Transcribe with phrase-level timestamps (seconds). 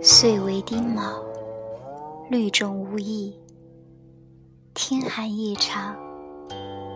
[0.00, 1.20] 岁为丁卯，
[2.30, 3.34] 绿种无益。
[4.74, 5.96] 天寒夜长，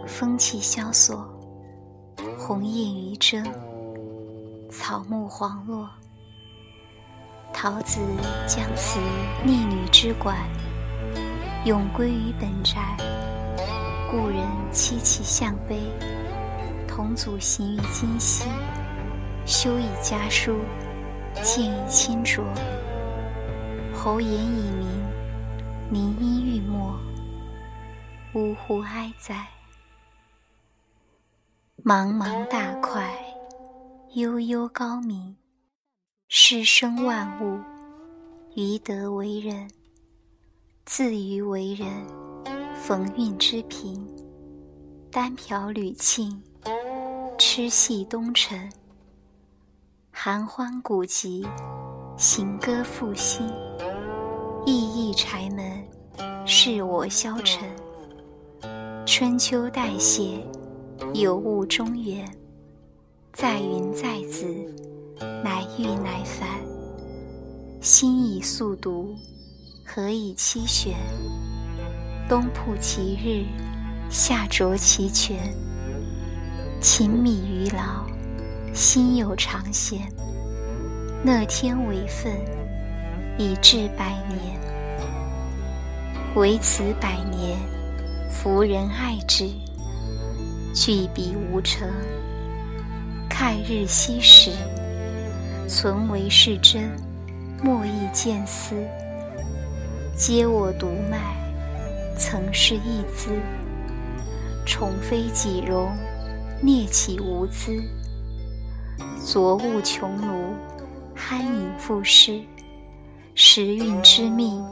[0.07, 1.29] 风气萧索，
[2.39, 3.45] 红叶余争，
[4.71, 5.89] 草木黄落。
[7.53, 7.99] 桃子
[8.47, 9.01] 将辞
[9.45, 10.37] 逆女之馆，
[11.65, 12.97] 永归于本宅。
[14.09, 15.81] 故人凄凄向悲，
[16.87, 18.45] 同祖行于今夕，
[19.45, 20.61] 修以家书，
[21.43, 22.45] 见以清浊。
[23.93, 24.89] 侯言以明，
[25.91, 26.97] 民因欲没，
[28.35, 29.49] 呜呼哀哉！
[31.85, 33.13] 茫茫大块，
[34.15, 35.37] 悠悠高明。
[36.29, 37.61] 师生万物，
[38.55, 39.69] 于德为人，
[40.87, 41.89] 自于为人，
[42.75, 44.09] 逢运之平，
[45.11, 46.43] 单瓢履庆，
[47.39, 48.71] 痴系东城，
[50.15, 51.45] 寒欢古籍，
[52.17, 53.51] 行歌复兴。
[54.65, 55.83] 意义柴门，
[56.47, 57.69] 是我消沉。
[59.05, 60.47] 春秋代谢，
[61.15, 62.25] 有物中原。
[63.33, 64.47] 在云在子，
[65.43, 66.47] 乃郁乃繁。
[67.81, 69.17] 心以速读，
[69.85, 70.95] 何以期玄？
[72.29, 73.45] 冬曝其日，
[74.09, 75.53] 夏濯其泉。
[76.81, 78.07] 勤密于劳，
[78.73, 80.01] 心有常闲。
[81.25, 82.33] 乐天为分。
[83.39, 84.61] 以至百年，
[86.35, 87.59] 唯此百年，
[88.31, 89.49] 弗人爱之。
[90.75, 91.89] 巨笔无成，
[93.31, 94.53] 看日西时。
[95.67, 96.91] 存为是真，
[97.65, 98.77] 莫亦见思。
[100.15, 101.35] 嗟我独迈，
[102.19, 103.31] 曾是一姿。
[104.67, 105.91] 宠非己容，
[106.61, 107.83] 孽岂无资？
[109.25, 110.53] 昨物穷庐，
[111.17, 112.43] 酣饮赋诗。
[113.37, 114.65] 时运之命，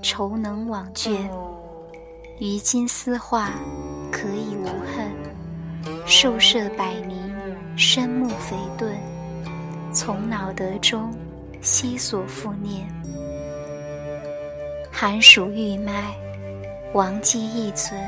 [0.00, 1.30] 愁能往卷。
[2.40, 3.50] 于今思化，
[4.10, 5.12] 可以无恨。
[6.06, 7.34] 寿设百灵，
[7.76, 8.96] 身目肥钝。
[9.92, 11.12] 从脑德中，
[11.60, 12.88] 悉所复念。
[14.90, 16.14] 寒暑欲脉，
[16.94, 18.00] 王基亦存。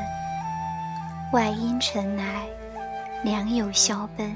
[1.35, 2.47] 外阴沉来，
[3.23, 4.35] 良友消奔。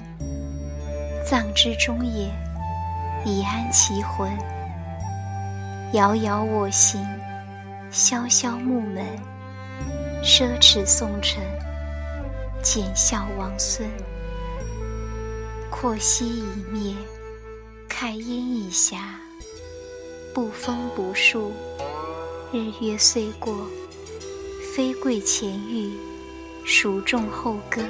[1.25, 2.31] 葬之中也，
[3.25, 4.31] 以安其魂。
[5.95, 7.03] 遥遥我行，
[7.91, 9.07] 萧萧木门。
[10.23, 11.43] 奢侈宋尘，
[12.63, 13.89] 简笑王孙。
[15.71, 16.95] 阔兮已灭，
[17.89, 18.99] 开烟已暇。
[20.34, 21.53] 不风不树，
[22.53, 23.67] 日月虽过。
[24.75, 25.91] 非贵前遇，
[26.67, 27.81] 孰重后歌？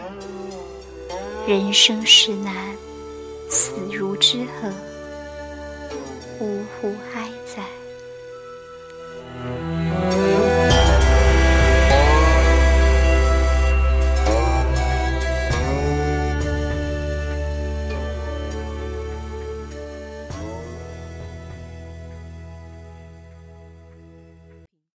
[1.47, 2.55] 人生实难，
[3.55, 4.69] 死如之何？
[6.41, 7.31] 呜呼哀！